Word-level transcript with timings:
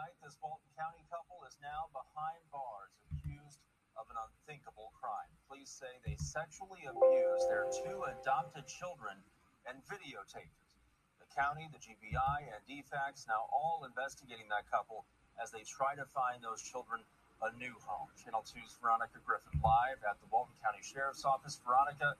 This 0.00 0.40
Walton 0.40 0.72
County 0.80 1.04
couple 1.12 1.44
is 1.44 1.60
now 1.60 1.92
behind 1.92 2.40
bars, 2.48 2.96
accused 3.12 3.60
of 4.00 4.08
an 4.08 4.16
unthinkable 4.16 4.96
crime. 4.96 5.28
Police 5.44 5.68
say 5.68 5.92
they 6.00 6.16
sexually 6.16 6.88
abused 6.88 7.44
their 7.52 7.68
two 7.68 8.08
adopted 8.08 8.64
children 8.64 9.20
and 9.68 9.84
videotaped 9.84 10.56
it. 10.56 10.72
The 11.20 11.28
county, 11.36 11.68
the 11.68 11.76
GBI, 11.76 12.48
and 12.48 12.64
DFACS 12.64 13.28
now 13.28 13.44
all 13.52 13.84
investigating 13.84 14.48
that 14.48 14.64
couple 14.72 15.04
as 15.36 15.52
they 15.52 15.68
try 15.68 15.92
to 16.00 16.08
find 16.08 16.40
those 16.40 16.64
children 16.64 17.04
a 17.44 17.52
new 17.60 17.76
home. 17.84 18.08
Channel 18.16 18.40
2's 18.40 18.80
Veronica 18.80 19.20
Griffin 19.20 19.60
live 19.60 20.00
at 20.08 20.16
the 20.24 20.28
Walton 20.32 20.56
County 20.64 20.80
Sheriff's 20.80 21.28
Office. 21.28 21.60
Veronica, 21.60 22.16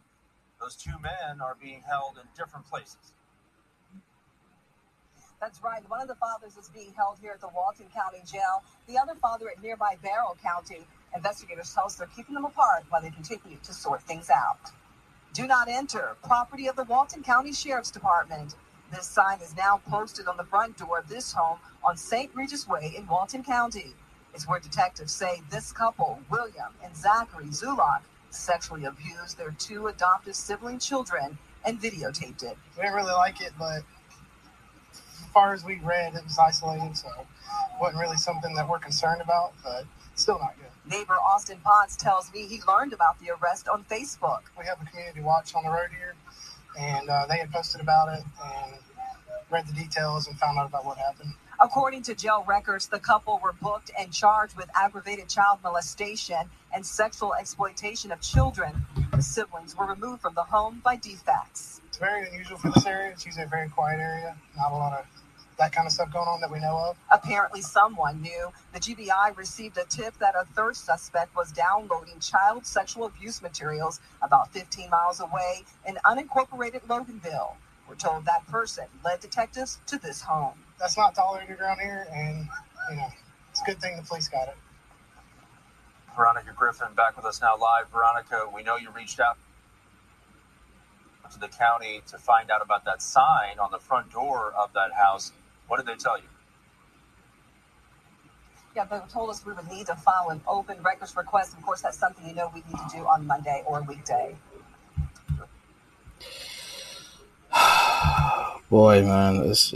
those 0.60 0.76
two 0.76 1.00
men 1.00 1.40
are 1.40 1.56
being 1.56 1.80
held 1.80 2.20
in 2.20 2.28
different 2.36 2.68
places. 2.68 3.16
That's 5.40 5.62
right. 5.62 5.80
One 5.88 6.02
of 6.02 6.08
the 6.08 6.16
fathers 6.16 6.58
is 6.58 6.68
being 6.68 6.92
held 6.94 7.16
here 7.22 7.32
at 7.32 7.40
the 7.40 7.48
Walton 7.48 7.86
County 7.94 8.22
Jail. 8.30 8.62
The 8.86 8.98
other 8.98 9.14
father 9.14 9.48
at 9.48 9.62
nearby 9.62 9.96
Barrow 10.02 10.36
County. 10.42 10.86
Investigators 11.14 11.72
tell 11.74 11.86
us 11.86 11.94
they're 11.94 12.08
keeping 12.14 12.34
them 12.34 12.44
apart 12.44 12.84
while 12.90 13.00
they 13.00 13.10
continue 13.10 13.56
to 13.62 13.72
sort 13.72 14.02
things 14.02 14.28
out. 14.28 14.70
Do 15.32 15.46
not 15.46 15.68
enter. 15.68 16.16
Property 16.22 16.66
of 16.68 16.76
the 16.76 16.84
Walton 16.84 17.22
County 17.22 17.54
Sheriff's 17.54 17.90
Department. 17.90 18.54
This 18.92 19.06
sign 19.06 19.40
is 19.40 19.56
now 19.56 19.80
posted 19.88 20.28
on 20.28 20.36
the 20.36 20.44
front 20.44 20.76
door 20.76 20.98
of 20.98 21.08
this 21.08 21.32
home 21.32 21.58
on 21.82 21.96
St. 21.96 22.30
Regis 22.34 22.68
Way 22.68 22.92
in 22.96 23.06
Walton 23.06 23.42
County. 23.42 23.94
It's 24.34 24.46
where 24.46 24.60
detectives 24.60 25.12
say 25.12 25.40
this 25.50 25.72
couple, 25.72 26.20
William 26.28 26.74
and 26.84 26.94
Zachary 26.94 27.46
Zulock, 27.46 28.00
sexually 28.28 28.84
abused 28.84 29.38
their 29.38 29.52
two 29.52 29.86
adoptive 29.86 30.36
sibling 30.36 30.78
children 30.78 31.38
and 31.64 31.80
videotaped 31.80 32.42
it. 32.42 32.58
We 32.76 32.82
didn't 32.82 32.94
really 32.94 33.12
like 33.12 33.40
it, 33.40 33.52
but 33.58 33.82
far 35.32 35.52
as 35.54 35.64
we 35.64 35.80
read, 35.82 36.14
it 36.14 36.24
was 36.24 36.38
isolated, 36.38 36.96
so 36.96 37.08
it 37.08 37.26
wasn't 37.80 38.00
really 38.00 38.16
something 38.16 38.54
that 38.54 38.68
we're 38.68 38.78
concerned 38.78 39.20
about, 39.20 39.52
but 39.62 39.84
still 40.14 40.38
not 40.38 40.54
good. 40.56 40.66
Neighbor 40.90 41.14
Austin 41.14 41.58
Potts 41.62 41.96
tells 41.96 42.32
me 42.32 42.46
he 42.46 42.60
learned 42.66 42.92
about 42.92 43.18
the 43.20 43.30
arrest 43.30 43.68
on 43.68 43.84
Facebook. 43.84 44.40
We 44.58 44.64
have 44.66 44.80
a 44.80 44.84
community 44.86 45.20
watch 45.20 45.54
on 45.54 45.64
the 45.64 45.70
road 45.70 45.90
here, 45.96 46.14
and 46.78 47.08
uh, 47.08 47.26
they 47.26 47.38
had 47.38 47.52
posted 47.52 47.80
about 47.80 48.08
it 48.08 48.24
and 48.44 48.74
read 49.50 49.66
the 49.66 49.72
details 49.72 50.26
and 50.26 50.38
found 50.38 50.58
out 50.58 50.66
about 50.66 50.84
what 50.84 50.98
happened. 50.98 51.34
According 51.62 52.02
to 52.04 52.14
jail 52.14 52.42
records, 52.48 52.88
the 52.88 52.98
couple 52.98 53.38
were 53.42 53.52
booked 53.52 53.90
and 53.98 54.10
charged 54.12 54.56
with 54.56 54.70
aggravated 54.74 55.28
child 55.28 55.58
molestation 55.62 56.48
and 56.72 56.86
sexual 56.86 57.34
exploitation 57.34 58.10
of 58.10 58.20
children. 58.22 58.86
The 59.12 59.22
siblings 59.22 59.76
were 59.76 59.84
removed 59.86 60.22
from 60.22 60.34
the 60.34 60.44
home 60.44 60.80
by 60.82 60.96
DFACS. 60.96 61.80
It's 61.88 61.98
very 61.98 62.26
unusual 62.28 62.56
for 62.56 62.70
this 62.70 62.86
area. 62.86 63.10
It's 63.10 63.26
usually 63.26 63.44
a 63.44 63.48
very 63.48 63.68
quiet 63.68 64.00
area, 64.00 64.36
not 64.56 64.72
a 64.72 64.76
lot 64.76 65.00
of 65.00 65.06
that 65.60 65.72
kind 65.72 65.86
of 65.86 65.92
stuff 65.92 66.12
going 66.12 66.26
on 66.26 66.40
that 66.40 66.50
we 66.50 66.58
know 66.58 66.76
of. 66.76 66.96
Apparently, 67.12 67.60
someone 67.60 68.20
knew. 68.20 68.48
The 68.72 68.80
GBI 68.80 69.36
received 69.36 69.76
a 69.78 69.84
tip 69.84 70.18
that 70.18 70.34
a 70.34 70.44
third 70.54 70.74
suspect 70.74 71.36
was 71.36 71.52
downloading 71.52 72.18
child 72.18 72.66
sexual 72.66 73.04
abuse 73.04 73.40
materials 73.42 74.00
about 74.22 74.52
15 74.52 74.90
miles 74.90 75.20
away 75.20 75.64
in 75.86 75.96
unincorporated 76.06 76.80
Loganville. 76.86 77.54
We're 77.88 77.94
told 77.96 78.24
that 78.24 78.46
person 78.48 78.86
led 79.04 79.20
detectives 79.20 79.78
to 79.86 79.98
this 79.98 80.22
home. 80.22 80.54
That's 80.78 80.96
not 80.96 81.14
tolerated 81.14 81.60
around 81.60 81.80
here, 81.80 82.06
and 82.12 82.48
you 82.90 82.96
know, 82.96 83.08
it's 83.50 83.60
a 83.60 83.64
good 83.64 83.80
thing 83.80 83.96
the 83.96 84.02
police 84.02 84.28
got 84.28 84.48
it. 84.48 84.56
Veronica 86.16 86.52
Griffin 86.56 86.94
back 86.96 87.16
with 87.16 87.26
us 87.26 87.40
now 87.40 87.56
live. 87.56 87.90
Veronica, 87.90 88.48
we 88.54 88.62
know 88.62 88.76
you 88.76 88.90
reached 88.90 89.20
out 89.20 89.36
to 91.32 91.38
the 91.38 91.48
county 91.48 92.02
to 92.08 92.18
find 92.18 92.50
out 92.50 92.62
about 92.62 92.84
that 92.84 93.00
sign 93.02 93.58
on 93.60 93.70
the 93.70 93.78
front 93.78 94.10
door 94.10 94.52
of 94.58 94.72
that 94.72 94.92
house. 94.92 95.32
What 95.70 95.76
did 95.76 95.86
they 95.86 95.94
tell 95.94 96.18
you? 96.18 96.24
Yeah, 98.74 98.86
they 98.86 98.98
told 99.08 99.30
us 99.30 99.46
we 99.46 99.52
would 99.52 99.68
need 99.70 99.86
to 99.86 99.94
file 99.94 100.30
an 100.30 100.40
open 100.48 100.82
records 100.82 101.14
request. 101.14 101.56
Of 101.56 101.62
course, 101.62 101.80
that's 101.80 101.96
something 101.96 102.26
you 102.26 102.34
know 102.34 102.50
we 102.52 102.64
need 102.68 102.76
to 102.76 102.88
do 102.96 103.06
on 103.06 103.24
Monday 103.24 103.62
or 103.64 103.80
weekday. 103.82 104.34
Boy, 108.68 109.02
man, 109.02 109.46
this. 109.46 109.70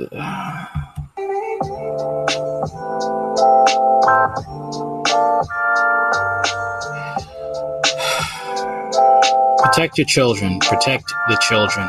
Protect 9.63 9.97
your 9.97 10.07
children. 10.09 10.59
Protect 10.59 11.15
the 11.29 11.39
children. 11.41 11.89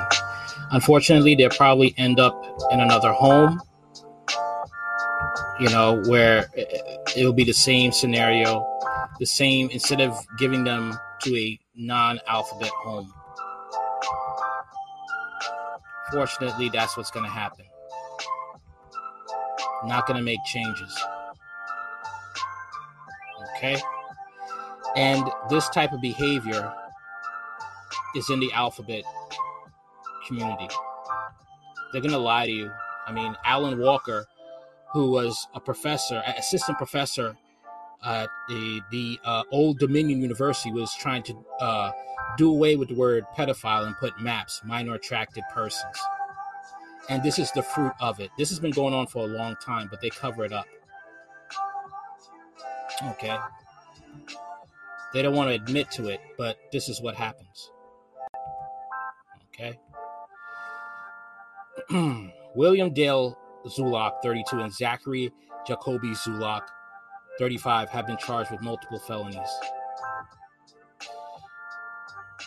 Unfortunately, 0.69 1.33
they'll 1.33 1.49
probably 1.49 1.95
end 1.97 2.19
up 2.19 2.39
in 2.71 2.81
another 2.81 3.11
home, 3.11 3.59
you 5.59 5.69
know, 5.69 6.01
where 6.07 6.49
it 6.55 7.25
will 7.25 7.33
be 7.33 7.43
the 7.43 7.53
same 7.53 7.91
scenario, 7.91 8.65
the 9.19 9.25
same, 9.25 9.69
instead 9.69 10.01
of 10.01 10.17
giving 10.37 10.63
them 10.63 10.97
to 11.21 11.35
a 11.35 11.59
non 11.75 12.19
alphabet 12.27 12.71
home. 12.83 13.13
Fortunately, 16.11 16.69
that's 16.69 16.95
what's 16.97 17.11
going 17.11 17.25
to 17.25 17.31
happen. 17.31 17.65
Not 19.85 20.07
going 20.07 20.17
to 20.17 20.23
make 20.23 20.39
changes. 20.45 20.97
Okay? 23.57 23.81
And 24.95 25.23
this 25.49 25.67
type 25.69 25.91
of 25.93 26.01
behavior 26.01 26.73
is 28.15 28.29
in 28.29 28.39
the 28.39 28.51
alphabet 28.53 29.03
community. 30.27 30.69
They're 31.91 32.01
going 32.01 32.13
to 32.13 32.17
lie 32.17 32.45
to 32.45 32.51
you. 32.51 32.71
I 33.07 33.11
mean, 33.11 33.35
Allyn 33.45 33.79
Walker, 33.79 34.25
who 34.95 35.11
was 35.11 35.49
a 35.53 35.59
professor, 35.59 36.23
assistant 36.37 36.77
professor 36.77 37.35
at 38.05 38.29
the, 38.47 38.81
the 38.91 39.19
uh, 39.25 39.43
Old 39.51 39.77
Dominion 39.77 40.21
University, 40.21 40.71
was 40.71 40.95
trying 40.95 41.21
to 41.23 41.35
uh, 41.59 41.91
do 42.37 42.49
away 42.49 42.77
with 42.77 42.87
the 42.87 42.95
word 42.95 43.25
pedophile 43.37 43.85
and 43.85 43.93
put 43.97 44.17
MAPS, 44.21 44.61
minor 44.63 44.95
attracted 44.95 45.43
persons. 45.53 45.97
And 47.09 47.21
this 47.21 47.37
is 47.37 47.51
the 47.51 47.61
fruit 47.61 47.91
of 47.99 48.21
it. 48.21 48.31
This 48.37 48.47
has 48.51 48.59
been 48.61 48.71
going 48.71 48.93
on 48.93 49.07
for 49.07 49.25
a 49.25 49.27
long 49.27 49.57
time, 49.61 49.89
but 49.91 49.99
they 49.99 50.09
cover 50.09 50.45
it 50.45 50.53
up. 50.53 50.65
Okay. 53.03 53.37
They 55.13 55.21
don't 55.21 55.35
want 55.35 55.49
to 55.49 55.55
admit 55.55 55.91
to 55.91 56.07
it, 56.07 56.21
but 56.37 56.57
this 56.71 56.87
is 56.87 57.01
what 57.01 57.15
happens. 57.15 57.69
Okay. 59.53 59.77
William 62.55 62.93
Dale 62.93 63.37
Zulock, 63.65 64.21
32, 64.23 64.59
and 64.59 64.73
Zachary 64.73 65.31
Jacoby 65.65 66.09
Zulock, 66.09 66.63
35, 67.39 67.89
have 67.89 68.07
been 68.07 68.17
charged 68.17 68.51
with 68.51 68.61
multiple 68.61 68.99
felonies. 68.99 69.49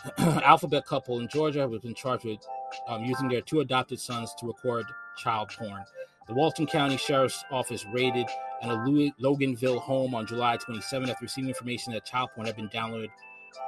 Alphabet 0.17 0.85
couple 0.85 1.19
in 1.19 1.27
Georgia 1.27 1.61
have 1.69 1.81
been 1.81 1.93
charged 1.93 2.25
with 2.25 2.39
um, 2.87 3.03
using 3.03 3.27
their 3.27 3.41
two 3.41 3.59
adopted 3.59 3.99
sons 3.99 4.33
to 4.39 4.47
record 4.47 4.85
child 5.17 5.49
porn. 5.49 5.83
The 6.27 6.33
Walton 6.33 6.67
County 6.67 6.95
Sheriff's 6.95 7.43
Office 7.51 7.85
raided 7.91 8.27
an 8.61 9.13
Loganville 9.21 9.79
home 9.79 10.13
on 10.15 10.25
July 10.25 10.57
27 10.57 11.09
after 11.09 11.25
receiving 11.25 11.49
information 11.49 11.93
that 11.93 12.05
child 12.05 12.29
porn 12.33 12.47
had 12.47 12.55
been 12.55 12.69
downloaded. 12.69 13.09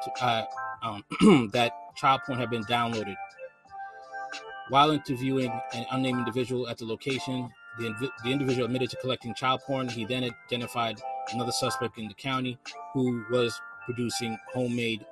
To, 0.04 0.24
uh, 0.24 0.46
um, 0.84 1.50
that 1.54 1.74
child 1.96 2.22
porn 2.26 2.40
had 2.40 2.50
been 2.50 2.64
downloaded. 2.66 3.16
While 4.72 4.92
interviewing 4.92 5.52
an 5.74 5.86
unnamed 5.92 6.20
individual 6.20 6.70
at 6.70 6.78
the 6.78 6.86
location, 6.86 7.50
the, 7.78 7.90
inv- 7.90 8.10
the 8.24 8.32
individual 8.32 8.68
admitted 8.68 8.90
to 8.92 8.96
collecting 9.02 9.34
child 9.34 9.60
porn. 9.68 9.90
He 9.90 10.06
then 10.06 10.24
identified 10.24 10.98
another 11.34 11.52
suspect 11.52 11.98
in 11.98 12.08
the 12.08 12.14
county 12.14 12.58
who 12.94 13.26
was 13.30 13.60
producing 13.84 14.38
homemade 14.54 15.06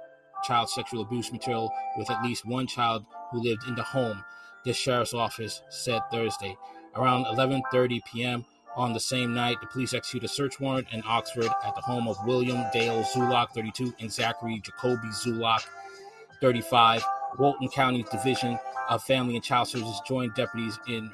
child 0.46 0.70
sexual 0.70 1.02
abuse 1.02 1.34
material 1.34 1.70
with 1.98 2.10
at 2.10 2.24
least 2.24 2.46
one 2.46 2.68
child 2.68 3.04
who 3.32 3.44
lived 3.44 3.68
in 3.68 3.76
the 3.76 3.84
home, 3.84 4.24
the 4.64 4.72
sheriff's 4.72 5.14
office 5.14 5.62
said 5.68 6.04
Thursday. 6.10 6.56
Around 6.96 7.26
11:30 7.26 8.00
p.m. 8.10 8.46
on 8.78 8.94
the 8.94 9.00
same 9.02 9.34
night, 9.34 9.58
the 9.60 9.68
police 9.68 9.94
executed 9.94 10.28
a 10.28 10.30
search 10.30 10.62
warrant 10.62 10.88
in 10.94 11.04
Oxford 11.06 11.50
at 11.66 11.76
the 11.76 11.82
home 11.82 12.08
of 12.08 12.16
William 12.26 12.64
Dale 12.72 13.04
Zulock, 13.04 13.50
32, 13.54 13.94
and 14.00 14.10
Zachary 14.10 14.62
Jacoby 14.64 15.10
Zulock, 15.10 15.66
35. 16.40 17.04
Walton 17.38 17.68
County 17.70 18.04
Division 18.12 18.58
of 18.90 19.04
Family 19.04 19.36
and 19.36 19.44
Child 19.44 19.68
Services 19.68 20.02
joined 20.08 20.34
deputies 20.36 20.80
in 20.88 21.12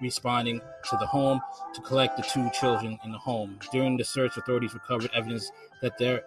responding 0.00 0.60
to 0.88 0.96
the 0.98 1.06
home 1.06 1.40
to 1.74 1.80
collect 1.82 2.16
the 2.16 2.22
two 2.22 2.48
children 2.58 2.98
in 3.04 3.12
the 3.12 3.18
home. 3.18 3.58
During 3.70 3.96
the 3.96 4.04
search, 4.04 4.36
authorities 4.36 4.74
recovered 4.74 5.10
evidence 5.14 5.50
that 5.82 5.98
there 5.98 6.22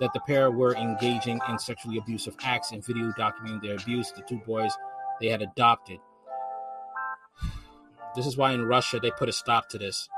that 0.00 0.12
the 0.14 0.20
pair 0.20 0.50
were 0.50 0.74
engaging 0.74 1.40
in 1.48 1.58
sexually 1.58 1.98
abusive 1.98 2.34
acts 2.42 2.72
and 2.72 2.84
video 2.84 3.12
documenting 3.12 3.62
their 3.62 3.76
abuse. 3.76 4.10
The 4.10 4.22
two 4.22 4.38
boys 4.38 4.72
they 5.20 5.28
had 5.28 5.42
adopted. 5.42 5.98
This 8.16 8.26
is 8.26 8.36
why 8.36 8.52
in 8.52 8.64
Russia 8.64 8.98
they 9.00 9.10
put 9.12 9.28
a 9.28 9.32
stop 9.32 9.68
to 9.68 9.78
this. 9.78 10.08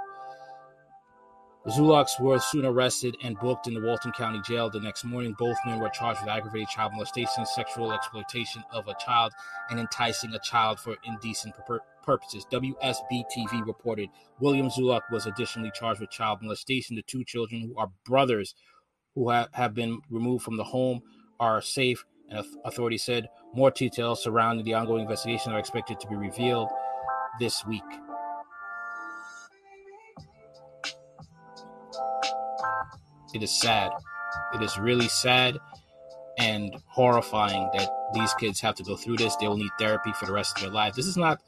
The 1.65 1.71
Zulocks 1.71 2.21
were 2.21 2.39
soon 2.39 2.67
arrested 2.67 3.17
and 3.23 3.39
booked 3.39 3.67
in 3.67 3.73
the 3.73 3.81
Walton 3.81 4.13
County 4.13 4.39
Jail 4.43 4.69
the 4.69 4.81
next 4.81 5.03
morning. 5.03 5.35
Both 5.39 5.57
men 5.65 5.79
were 5.79 5.89
charged 5.89 6.21
with 6.21 6.29
aggravated 6.29 6.69
child 6.69 6.93
molestation, 6.93 7.47
sexual 7.47 7.91
exploitation 7.91 8.63
of 8.71 8.87
a 8.87 8.95
child, 9.03 9.33
and 9.71 9.81
enticing 9.81 10.35
a 10.35 10.39
child 10.41 10.79
for 10.79 10.97
indecent 11.05 11.55
pur- 11.67 11.81
purposes. 12.03 12.45
WSB 12.53 13.25
TV 13.35 13.67
reported 13.67 14.11
William 14.41 14.69
Zulock 14.69 15.11
was 15.11 15.25
additionally 15.25 15.73
charged 15.75 16.03
with 16.03 16.11
child 16.11 16.43
molestation. 16.43 16.97
The 16.97 17.03
two 17.03 17.25
children, 17.25 17.63
who 17.63 17.79
are 17.79 17.91
brothers 18.05 18.55
who 19.15 19.31
have 19.31 19.73
been 19.73 20.01
removed 20.11 20.45
from 20.45 20.59
the 20.59 20.65
home, 20.65 21.01
are 21.41 21.63
safe, 21.63 22.05
and 22.29 22.45
authorities 22.67 23.05
said 23.05 23.29
more 23.55 23.71
details 23.71 24.23
surrounding 24.23 24.67
the 24.67 24.75
ongoing 24.75 25.03
investigation 25.03 25.53
are 25.53 25.59
expected 25.59 25.99
to 26.01 26.09
be 26.09 26.15
revealed 26.15 26.69
this 27.41 27.65
week. 27.65 27.83
It 33.35 33.43
is 33.43 33.51
sad. 33.51 33.91
It 34.55 34.63
is 34.63 34.79
really 34.79 35.09
sad 35.09 35.59
and 36.39 36.75
horrifying 36.87 37.69
that 37.75 37.89
these 38.13 38.33
kids 38.35 38.61
have 38.61 38.75
to 38.77 38.83
go 38.83 38.97
through 38.97 39.17
this. 39.17 39.37
They 39.37 39.49
will 39.49 39.57
need 39.57 39.71
therapy 39.79 40.13
for 40.13 40.27
the 40.27 40.33
rest 40.33 40.57
of 40.57 40.63
their 40.63 40.73
life. 40.73 40.95
This 40.95 41.07
is 41.07 41.17
not 41.17 41.41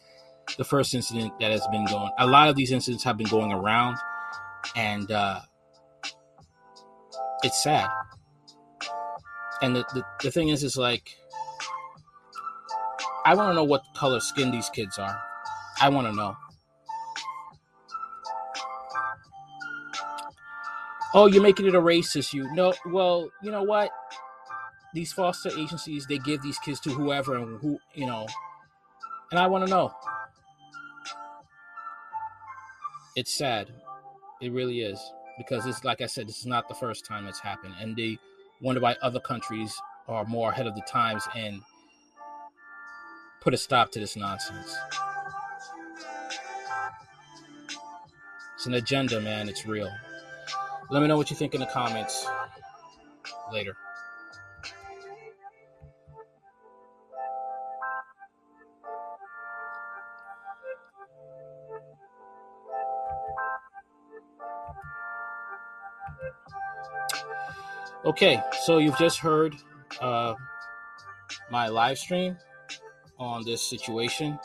the 0.59 0.65
first 0.65 0.95
incident 0.95 1.39
that 1.41 1.51
has 1.51 1.67
been 1.69 1.85
going. 1.87 2.11
A 2.19 2.27
lot 2.27 2.49
of 2.49 2.57
these 2.57 2.73
incidents 2.73 3.05
have 3.05 3.17
been 3.17 3.29
going 3.29 3.53
around, 3.53 3.97
and 4.77 5.11
uh, 5.11 5.41
it's 7.43 7.63
sad. 7.63 7.89
And 9.63 9.75
the, 9.75 9.85
the, 9.95 10.05
the 10.23 10.31
thing 10.31 10.49
is, 10.51 10.63
is 10.63 10.77
like, 10.77 11.17
I 13.25 13.35
want 13.35 13.51
to 13.51 13.55
know 13.55 13.65
what 13.65 13.83
color 13.95 14.21
skin 14.21 14.51
these 14.51 14.71
kids 14.71 14.99
are. 14.99 15.21
I 15.81 15.89
want 15.89 16.07
to 16.07 16.13
know. 16.13 16.37
Oh, 21.17 21.27
you're 21.27 21.43
making 21.43 21.67
it 21.67 21.75
a 21.75 21.81
racist. 21.81 22.17
issue. 22.17 22.47
No, 22.53 22.75
well, 22.85 23.31
you 23.43 23.51
know 23.51 23.63
what? 23.63 23.91
These 24.95 25.13
foster 25.13 25.51
agencies, 25.57 26.07
they 26.07 26.19
give 26.19 26.43
these 26.43 26.59
kids 26.59 26.79
to 26.81 26.91
whoever 26.91 27.37
and 27.37 27.59
who, 27.61 27.79
you 27.95 28.07
know, 28.07 28.27
and 29.31 29.41
I 29.41 29.47
want 29.47 29.67
to 29.67 29.71
know. 29.71 29.95
It's 33.17 33.37
sad. 33.37 33.69
It 34.43 34.53
really 34.53 34.83
is. 34.83 35.01
Because 35.39 35.67
it's 35.67 35.85
like 35.85 36.01
I 36.01 36.07
said, 36.07 36.29
this 36.29 36.39
is 36.39 36.47
not 36.47 36.69
the 36.69 36.75
first 36.75 37.07
time 37.07 37.27
it's 37.27 37.41
happened. 37.41 37.75
And 37.81 37.97
they 37.97 38.19
wonder 38.61 38.81
why 38.81 38.97
other 39.03 39.21
countries 39.21 39.75
are 40.09 40.25
more 40.25 40.51
ahead 40.51 40.67
of 40.67 40.75
the 40.75 40.83
times 40.83 41.27
and 41.35 41.63
put 43.41 43.55
a 43.55 43.57
stop 43.57 43.91
to 43.93 44.01
this 44.01 44.17
nonsense. 44.17 44.77
It's 48.55 48.67
an 48.67 48.75
agenda, 48.75 49.21
man. 49.21 49.49
It's 49.49 49.67
real. 49.67 49.91
Let 50.91 51.03
me 51.03 51.09
know 51.09 51.17
what 51.17 51.31
you 51.31 51.37
think 51.37 51.55
in 51.55 51.61
the 51.61 51.67
comments 51.67 52.27
later. 53.53 53.77
Okay, 68.05 68.41
so 68.63 68.79
you've 68.79 68.97
just 68.97 69.19
heard 69.19 69.57
uh, 70.01 70.35
my 71.51 71.67
live 71.67 71.99
stream 71.99 72.37
on 73.19 73.45
this 73.45 73.61
situation. 73.61 74.39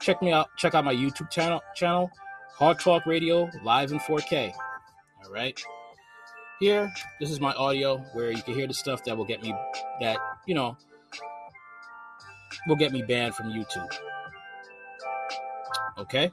Check 0.00 0.20
me 0.20 0.32
out. 0.32 0.48
Check 0.58 0.74
out 0.74 0.84
my 0.84 0.94
YouTube 0.94 1.30
channel. 1.30 1.62
Channel 1.74 2.10
Hard 2.58 2.78
Talk 2.78 3.06
Radio 3.06 3.48
live 3.64 3.92
in 3.92 3.98
4K. 4.00 4.52
All 5.24 5.32
right. 5.32 5.60
Here, 6.60 6.92
this 7.20 7.30
is 7.30 7.40
my 7.40 7.52
audio 7.54 7.98
where 8.12 8.30
you 8.30 8.42
can 8.42 8.54
hear 8.54 8.66
the 8.66 8.74
stuff 8.74 9.02
that 9.04 9.16
will 9.16 9.24
get 9.24 9.42
me 9.42 9.54
that, 10.00 10.18
you 10.46 10.54
know, 10.54 10.76
will 12.66 12.76
get 12.76 12.92
me 12.92 13.02
banned 13.02 13.34
from 13.34 13.50
YouTube. 13.50 13.88
Okay? 15.98 16.30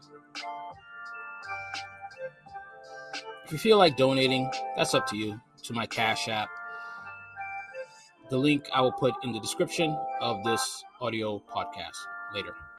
If 3.46 3.52
you 3.52 3.58
feel 3.58 3.78
like 3.78 3.96
donating, 3.96 4.52
that's 4.76 4.94
up 4.94 5.08
to 5.08 5.18
you 5.18 5.40
to 5.64 5.74
my 5.74 5.86
Cash 5.86 6.28
App. 6.28 6.50
The 8.30 8.38
link 8.38 8.68
I 8.74 8.82
will 8.82 8.92
put 8.92 9.14
in 9.24 9.32
the 9.32 9.40
description 9.40 9.98
of 10.20 10.44
this 10.44 10.84
audio 11.00 11.42
podcast 11.50 11.96
later. 12.34 12.54